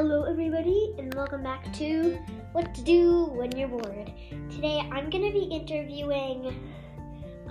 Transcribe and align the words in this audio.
Hello, 0.00 0.22
everybody, 0.22 0.94
and 0.96 1.12
welcome 1.14 1.42
back 1.42 1.72
to 1.72 2.20
What 2.52 2.72
to 2.72 2.82
Do 2.82 3.24
When 3.34 3.50
You're 3.56 3.66
Bored. 3.66 4.12
Today, 4.48 4.88
I'm 4.92 5.10
gonna 5.10 5.32
be 5.32 5.42
interviewing 5.50 6.54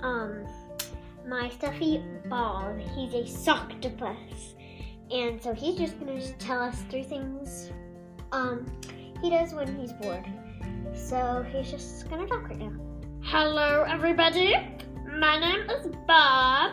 um 0.02 0.46
my 1.26 1.50
stuffy 1.50 2.02
Bob. 2.30 2.78
He's 2.96 3.12
a 3.12 3.24
socktopus, 3.24 4.54
and 5.10 5.42
so 5.42 5.52
he's 5.52 5.76
just 5.76 6.00
gonna 6.00 6.26
tell 6.38 6.62
us 6.62 6.82
three 6.88 7.02
things 7.02 7.70
um 8.32 8.64
he 9.20 9.28
does 9.28 9.52
when 9.52 9.78
he's 9.78 9.92
bored. 9.92 10.24
So 10.94 11.44
he's 11.52 11.70
just 11.70 12.08
gonna 12.08 12.26
talk 12.26 12.48
right 12.48 12.58
now. 12.58 12.72
Hello, 13.24 13.84
everybody. 13.86 14.56
My 15.18 15.38
name 15.38 15.68
is 15.68 15.88
Bob, 16.06 16.72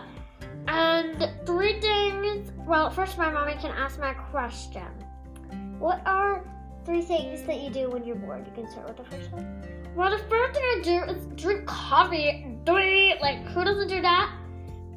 and 0.70 1.30
three 1.46 1.82
things. 1.82 2.54
Well, 2.66 2.90
first, 2.92 3.18
my 3.18 3.30
mommy 3.30 3.56
can 3.56 3.72
ask 3.72 4.00
my 4.00 4.14
question. 4.14 4.88
What 5.80 6.02
are 6.06 6.44
three 6.86 7.02
things 7.02 7.44
that 7.44 7.62
you 7.62 7.70
do 7.70 7.90
when 7.90 8.06
you're 8.06 8.16
bored? 8.16 8.46
You 8.46 8.54
can 8.64 8.72
start 8.72 8.88
with 8.88 8.98
the 8.98 9.16
first 9.16 9.32
one. 9.32 9.46
Well, 9.96 10.12
the 10.12 10.24
first 10.30 10.54
thing 10.54 10.64
I 10.64 10.82
do 10.84 11.04
is 11.12 11.26
drink 11.36 11.66
coffee. 11.66 12.46
Like, 12.68 13.46
who 13.48 13.64
doesn't 13.64 13.88
do 13.88 14.02
that? 14.02 14.34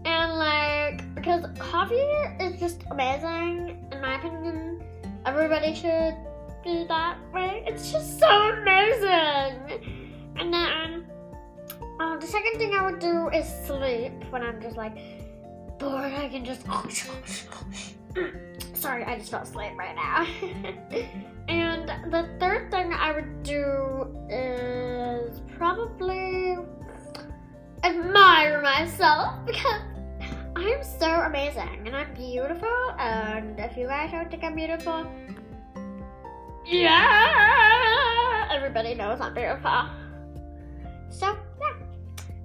And 0.04 0.34
like, 0.38 1.14
because 1.14 1.44
coffee 1.58 1.94
is 1.94 2.58
just 2.58 2.82
amazing, 2.90 3.86
in 3.92 4.00
my 4.00 4.16
opinion. 4.16 4.82
Everybody 5.26 5.74
should 5.74 6.14
do 6.64 6.86
that 6.88 7.18
way. 7.32 7.64
It's 7.66 7.92
just 7.92 8.18
so 8.18 8.26
amazing. 8.26 9.84
And 10.36 10.52
then, 10.52 11.06
uh, 12.00 12.16
the 12.16 12.26
second 12.26 12.58
thing 12.58 12.74
I 12.74 12.90
would 12.90 13.00
do 13.00 13.28
is 13.28 13.46
sleep 13.66 14.12
when 14.30 14.42
I'm 14.42 14.60
just 14.62 14.76
like 14.76 14.96
bored. 15.78 16.12
I 16.12 16.28
can 16.28 16.44
just. 16.44 16.64
Sorry, 18.78 19.02
I 19.02 19.18
just 19.18 19.32
fell 19.32 19.42
asleep 19.42 19.72
right 19.76 19.96
now. 19.96 20.24
and 21.48 21.88
the 22.12 22.28
third 22.38 22.70
thing 22.70 22.92
I 22.92 23.10
would 23.10 23.42
do 23.42 24.06
is 24.30 25.40
probably 25.56 26.56
admire 27.82 28.62
myself 28.62 29.34
because 29.46 29.82
I'm 30.54 30.84
so 30.84 31.06
amazing 31.06 31.86
and 31.86 31.96
I'm 31.96 32.14
beautiful. 32.14 32.94
And 33.00 33.58
if 33.58 33.76
you 33.76 33.88
guys 33.88 34.12
don't 34.12 34.30
think 34.30 34.44
I'm 34.44 34.54
beautiful, 34.54 35.10
yeah, 36.64 38.48
everybody 38.52 38.94
knows 38.94 39.20
I'm 39.20 39.34
beautiful. 39.34 39.88
So, 41.10 41.36
yeah. 41.60 41.74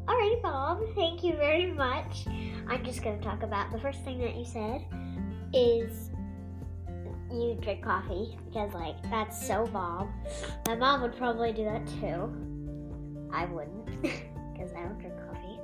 Alrighty, 0.08 0.42
Bob. 0.42 0.82
Thank 0.96 1.24
you 1.24 1.36
very 1.36 1.72
much. 1.72 2.26
I'm 2.68 2.84
just 2.84 3.04
gonna 3.04 3.22
talk 3.22 3.44
about 3.44 3.72
the 3.72 3.80
first 3.80 4.04
thing 4.04 4.18
that 4.20 4.36
you 4.36 4.46
said 4.46 4.84
is 5.54 6.10
you 7.34 7.56
drink 7.62 7.84
coffee 7.84 8.38
because, 8.46 8.74
like, 8.74 8.96
that's 9.10 9.48
so 9.48 9.68
Bob. 9.68 10.10
My 10.68 10.76
mom 10.76 11.02
would 11.02 11.16
probably 11.18 11.52
do 11.52 11.64
that 11.66 11.86
too. 11.88 12.32
I 13.34 13.46
wouldn't 13.46 13.86
because 14.02 14.72
I 14.74 14.84
don't 14.84 15.00
drink 15.00 15.16
coffee. 15.28 15.60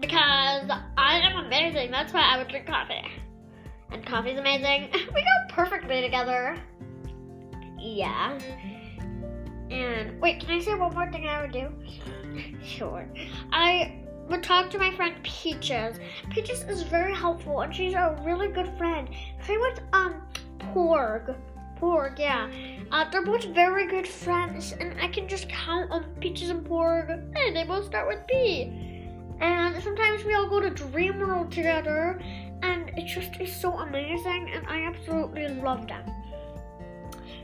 Because 0.00 0.70
I 0.96 1.18
am 1.18 1.44
amazing. 1.46 1.90
That's 1.90 2.12
why 2.12 2.22
I 2.22 2.38
would 2.38 2.48
drink 2.48 2.66
coffee. 2.66 3.06
And 3.90 4.04
coffee's 4.04 4.38
amazing. 4.38 4.90
We 5.14 5.22
go 5.22 5.54
perfectly 5.54 6.00
together. 6.00 6.58
Yeah. 7.78 8.38
And 9.70 10.20
wait, 10.20 10.40
can 10.40 10.50
I 10.50 10.60
say 10.60 10.74
one 10.74 10.94
more 10.94 11.10
thing 11.10 11.26
I 11.26 11.42
would 11.42 11.52
do? 11.52 11.68
Sure. 12.64 13.06
I 13.52 14.00
would 14.28 14.42
talk 14.42 14.70
to 14.70 14.78
my 14.78 14.94
friend 14.96 15.14
Peaches. 15.22 15.98
Peaches 16.30 16.62
is 16.62 16.82
very 16.82 17.14
helpful 17.14 17.60
and 17.60 17.74
she's 17.74 17.92
a 17.92 18.18
really 18.24 18.48
good 18.48 18.68
friend. 18.78 19.08
Same 19.46 19.60
with 19.60 19.80
um 19.92 20.22
Porg. 20.72 21.36
Porg, 21.80 22.18
yeah. 22.18 22.50
Uh, 22.90 23.08
they're 23.10 23.24
both 23.24 23.44
very 23.46 23.86
good 23.86 24.06
friends 24.06 24.72
and 24.72 24.98
I 25.00 25.08
can 25.08 25.28
just 25.28 25.48
count 25.48 25.90
on 25.90 26.04
Peaches 26.20 26.50
and 26.50 26.64
Porg. 26.64 27.36
Hey, 27.36 27.52
they 27.52 27.64
both 27.64 27.86
start 27.86 28.08
with 28.08 28.26
P. 28.26 28.64
And 29.40 29.82
sometimes 29.82 30.24
we 30.24 30.34
all 30.34 30.48
go 30.48 30.60
to 30.60 30.70
Dream 30.70 31.18
World 31.18 31.50
together 31.50 32.20
and 32.62 32.90
it 32.96 33.06
just 33.06 33.40
is 33.40 33.54
so 33.54 33.78
amazing 33.80 34.50
and 34.54 34.66
I 34.66 34.82
absolutely 34.84 35.48
love 35.48 35.88
them. 35.88 36.04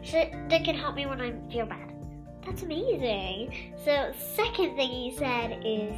So 0.04 0.30
they 0.48 0.60
can 0.60 0.74
help 0.74 0.94
me 0.94 1.06
when 1.06 1.20
I 1.20 1.32
feel 1.52 1.66
bad. 1.66 1.92
That's 2.46 2.62
amazing. 2.62 3.74
So, 3.84 4.12
second 4.34 4.76
thing 4.76 4.90
you 4.90 5.18
said 5.18 5.60
is 5.64 5.94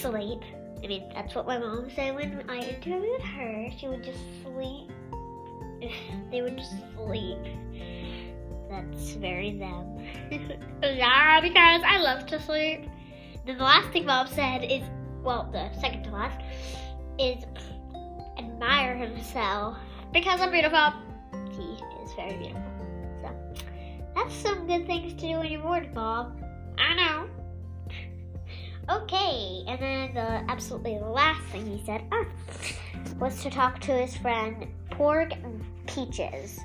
sleep. 0.00 0.40
I 0.84 0.86
mean, 0.86 1.10
that's 1.14 1.34
what 1.34 1.46
my 1.46 1.58
mom 1.58 1.90
said 1.94 2.14
when 2.14 2.44
I 2.48 2.58
interviewed 2.58 3.22
her. 3.22 3.70
She 3.76 3.88
would 3.88 4.04
just 4.04 4.20
sleep. 4.42 4.90
They 6.30 6.42
would 6.42 6.56
just 6.56 6.74
sleep. 6.96 7.38
That's 8.70 9.12
very 9.12 9.58
them. 9.58 9.98
yeah, 10.82 11.40
because 11.40 11.82
I 11.84 11.98
love 11.98 12.26
to 12.26 12.40
sleep. 12.40 12.88
Then 13.44 13.58
the 13.58 13.64
last 13.64 13.92
thing 13.92 14.06
Bob 14.06 14.28
said 14.28 14.64
is, 14.64 14.82
well, 15.22 15.48
the 15.52 15.70
second 15.80 16.04
to 16.04 16.10
last, 16.10 16.40
is 17.18 17.44
admire 18.38 18.96
himself. 18.96 19.76
Because 20.12 20.40
I'm 20.40 20.50
beautiful. 20.50 20.92
He 21.50 21.74
is 22.02 22.12
very 22.14 22.36
beautiful. 22.36 22.62
So, 23.22 23.64
that's 24.14 24.34
some 24.34 24.66
good 24.66 24.86
things 24.86 25.12
to 25.14 25.20
do 25.20 25.38
when 25.38 25.50
you're 25.50 25.62
bored, 25.62 25.92
Bob. 25.94 26.40
I 26.78 26.94
know. 26.94 27.28
Okay, 28.90 29.62
and 29.68 29.80
then 29.80 30.12
the 30.12 30.50
absolutely 30.50 30.98
last 30.98 31.40
thing 31.52 31.64
he 31.64 31.80
said 31.86 32.02
ah, 32.10 32.24
was 33.22 33.40
to 33.40 33.48
talk 33.48 33.78
to 33.78 33.92
his 33.92 34.16
friend 34.16 34.66
Porg 34.90 35.32
and 35.44 35.64
Peaches. 35.86 36.58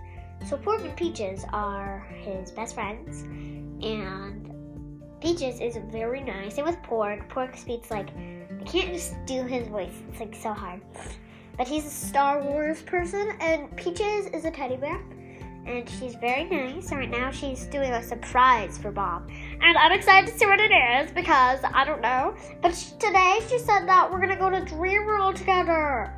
So 0.49 0.57
Porg 0.57 0.83
and 0.83 0.95
Peaches 0.97 1.45
are 1.53 1.99
his 2.23 2.49
best 2.49 2.73
friends, 2.73 3.21
and 3.85 4.51
Peaches 5.21 5.59
is 5.59 5.77
very 5.91 6.23
nice. 6.23 6.55
Same 6.55 6.65
with 6.65 6.81
Porg. 6.81 7.29
Porg 7.29 7.55
speaks 7.55 7.91
like 7.91 8.09
I 8.09 8.63
can't 8.65 8.91
just 8.91 9.13
do 9.27 9.43
his 9.43 9.67
voice; 9.67 9.93
it's 10.09 10.19
like 10.19 10.33
so 10.33 10.51
hard. 10.51 10.81
But 11.59 11.67
he's 11.67 11.85
a 11.85 11.91
Star 11.91 12.41
Wars 12.41 12.81
person, 12.81 13.37
and 13.39 13.75
Peaches 13.77 14.25
is 14.33 14.45
a 14.45 14.49
teddy 14.49 14.77
bear 14.77 14.99
and 15.67 15.87
she's 15.87 16.15
very 16.15 16.45
nice. 16.45 16.89
And 16.89 16.99
Right 16.99 17.09
now, 17.11 17.29
she's 17.29 17.65
doing 17.65 17.91
a 17.91 18.01
surprise 18.01 18.79
for 18.79 18.89
Bob, 18.89 19.29
and 19.61 19.77
I'm 19.77 19.91
excited 19.91 20.31
to 20.31 20.39
see 20.39 20.47
what 20.47 20.59
it 20.59 20.71
is 20.71 21.11
because 21.11 21.59
I 21.71 21.83
don't 21.83 22.01
know. 22.01 22.35
But 22.63 22.73
today, 22.99 23.41
she 23.47 23.59
said 23.59 23.85
that 23.85 24.11
we're 24.11 24.21
gonna 24.21 24.37
go 24.37 24.49
to 24.49 24.65
Dream 24.65 25.05
World 25.05 25.35
together. 25.35 26.11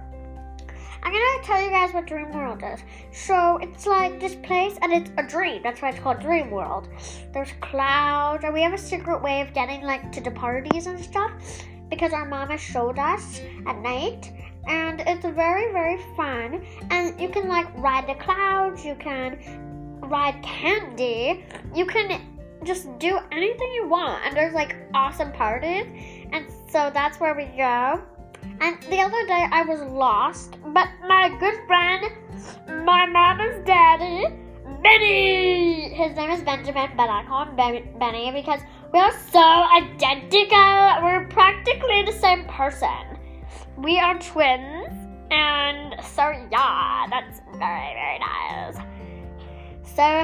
I'm 1.04 1.12
gonna 1.12 1.44
tell 1.44 1.62
you 1.62 1.70
guys 1.70 1.94
what 1.94 2.08
Dream 2.08 2.32
World 2.32 2.64
is. 2.64 2.82
So 3.12 3.58
it's 3.58 3.86
like 3.86 4.20
this 4.20 4.36
place, 4.36 4.78
and 4.82 4.92
it's 4.92 5.12
a 5.18 5.24
dream. 5.24 5.62
That's 5.64 5.82
why 5.82 5.90
it's 5.90 6.00
called 6.00 6.20
Dream 6.20 6.52
World. 6.52 6.90
There's 7.34 7.52
clouds, 7.62 8.44
and 8.44 8.54
we 8.54 8.62
have 8.62 8.74
a 8.74 8.78
secret 8.78 9.22
way 9.22 9.42
of 9.42 9.54
getting 9.54 9.82
like 9.84 10.12
to 10.12 10.22
the 10.22 10.32
parties 10.32 10.88
and 10.88 11.00
stuff 11.00 11.32
because 11.90 12.14
our 12.14 12.26
mama 12.26 12.58
showed 12.58 13.00
us 13.00 13.42
at 13.66 13.78
night 13.80 14.32
and 14.68 15.02
it's 15.02 15.26
very 15.26 15.72
very 15.72 16.00
fun 16.16 16.64
and 16.92 17.20
you 17.20 17.30
can 17.30 17.48
like 17.48 17.68
ride 17.78 18.08
the 18.08 18.16
clouds 18.24 18.86
you 18.86 18.96
can 18.96 19.40
ride 20.02 20.42
candy 20.44 21.44
you 21.74 21.86
can 21.86 22.22
just 22.64 22.88
do 23.00 23.20
anything 23.32 23.72
you 23.74 23.88
want 23.88 24.24
and 24.26 24.36
there's 24.36 24.54
like 24.54 24.76
awesome 24.94 25.32
parties 25.32 25.86
and 26.32 26.46
so 26.70 26.92
that's 26.94 27.20
where 27.20 27.34
we 27.36 27.46
go 27.58 28.02
and 28.62 28.82
the 28.84 29.00
other 29.00 29.26
day 29.28 29.46
i 29.52 29.64
was 29.64 29.80
lost 29.92 30.58
but 30.74 30.88
my 31.08 31.30
good 31.40 31.56
friend 31.68 32.06
my 32.86 33.06
mama's 33.06 33.64
daddy 33.66 34.28
benny 34.84 35.90
his 35.90 36.16
name 36.16 36.32
is 36.32 36.42
benjamin 36.42 36.90
but 36.96 37.10
i 37.10 37.24
call 37.26 37.46
him 37.46 37.56
benny 38.00 38.32
because 38.32 38.62
we 38.94 39.00
are 39.00 39.14
so 39.32 39.46
identical 39.76 41.04
we're 41.04 41.26
practically 41.30 42.04
the 42.04 42.14
same 42.14 42.46
person 42.46 43.20
we 43.82 43.98
are 43.98 44.20
twins, 44.20 44.92
and 45.32 45.96
so 46.04 46.32
yeah, 46.52 47.06
that's 47.10 47.40
very 47.58 47.94
very 47.94 48.20
nice. 48.20 48.76
So 49.84 50.24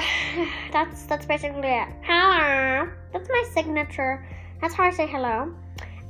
that's 0.73 1.03
that's 1.03 1.25
basically 1.25 1.69
it. 1.69 1.87
Hello, 2.01 2.89
that's 3.13 3.29
my 3.29 3.45
signature. 3.53 4.25
That's 4.61 4.73
how 4.73 4.83
I 4.83 4.91
say 4.91 5.07
hello. 5.07 5.53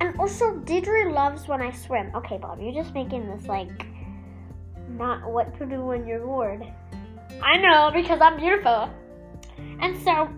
And 0.01 0.19
also, 0.19 0.59
Deidre 0.59 1.13
loves 1.13 1.47
when 1.47 1.61
I 1.61 1.71
swim. 1.71 2.11
Okay, 2.15 2.37
Bob, 2.37 2.59
you're 2.61 2.73
just 2.73 2.93
making 2.93 3.27
this 3.29 3.47
like 3.47 3.87
not 4.89 5.29
what 5.29 5.57
to 5.57 5.65
do 5.65 5.81
when 5.81 6.05
you're 6.05 6.19
bored. 6.19 6.63
I 7.41 7.57
know 7.57 7.91
because 7.93 8.19
I'm 8.21 8.37
beautiful. 8.37 8.89
And 9.79 9.97
so, 10.03 10.29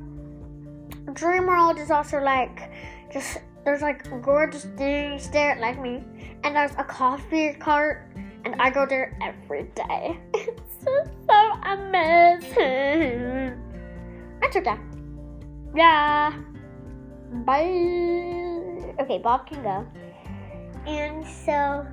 Dream 1.13 1.47
World 1.47 1.79
is 1.79 1.91
also 1.91 2.19
like 2.19 2.71
just 3.11 3.39
there's 3.63 3.81
like 3.81 4.09
gorgeous 4.21 4.65
things 4.77 5.29
there 5.29 5.57
like 5.59 5.81
me 5.81 6.03
and 6.43 6.55
there's 6.55 6.71
a 6.77 6.83
coffee 6.83 7.53
cart 7.53 8.11
and 8.45 8.55
I 8.61 8.69
go 8.69 8.85
there 8.85 9.17
every 9.21 9.63
day. 9.75 10.19
It's 10.33 10.85
so, 10.85 11.03
so 11.27 11.51
amazing. 11.63 13.57
That's 14.39 14.55
okay. 14.55 14.77
Yeah. 15.75 16.33
Bye. 17.45 18.36
Okay, 19.07 19.19
Bob 19.19 19.47
can 19.47 19.63
go. 19.63 19.87
And 20.85 21.25
so, 21.25 21.87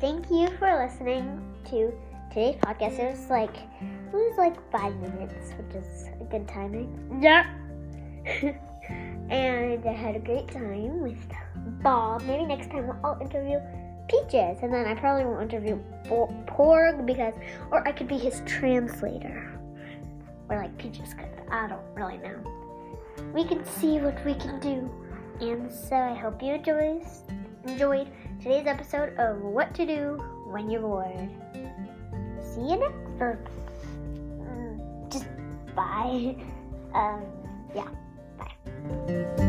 thank 0.00 0.28
you 0.28 0.48
for 0.58 0.76
listening 0.76 1.40
to 1.66 1.94
today's 2.30 2.56
podcast 2.56 2.98
it 2.98 3.12
was 3.12 3.30
like 3.30 3.54
it 3.80 4.12
was 4.12 4.34
like 4.36 4.56
five 4.72 4.92
minutes, 4.96 5.52
which 5.56 5.76
is 5.76 6.08
a 6.20 6.24
good 6.24 6.48
timing. 6.48 7.20
Yeah. 7.22 7.46
and 9.30 9.86
I 9.86 9.92
had 9.92 10.16
a 10.16 10.18
great 10.18 10.48
time 10.48 11.00
with 11.00 11.24
Bob. 11.80 12.22
Maybe 12.22 12.44
next 12.44 12.68
time 12.72 12.98
I'll 13.04 13.20
interview 13.20 13.60
Peaches, 14.08 14.58
and 14.64 14.74
then 14.74 14.86
I 14.86 14.96
probably 14.96 15.24
won't 15.24 15.42
interview 15.42 15.78
Porg 16.08 17.06
because, 17.06 17.34
or 17.70 17.86
I 17.86 17.92
could 17.92 18.08
be 18.08 18.18
his 18.18 18.42
translator, 18.46 19.48
or 20.48 20.56
like 20.56 20.76
Peaches 20.76 21.14
could. 21.14 21.30
I 21.52 21.68
don't 21.68 21.86
really 21.94 22.18
know. 22.18 22.40
We 23.32 23.44
can 23.44 23.64
see 23.64 24.00
what 24.00 24.24
we 24.24 24.34
can 24.34 24.58
do. 24.58 24.90
And 25.40 25.70
so 25.70 25.96
I 25.96 26.14
hope 26.14 26.42
you 26.42 26.54
enjoyed 26.54 27.02
enjoyed 27.66 28.08
today's 28.40 28.66
episode 28.66 29.16
of 29.18 29.40
What 29.40 29.74
to 29.74 29.86
Do 29.86 30.22
When 30.46 30.70
You're 30.70 30.82
Bored. 30.82 31.28
See 32.42 32.60
you 32.60 32.76
next 32.76 33.20
or 33.20 33.38
mm, 34.40 35.12
just 35.12 35.26
bye. 35.74 36.36
Um, 36.94 37.24
yeah, 37.74 37.88
bye. 38.36 39.48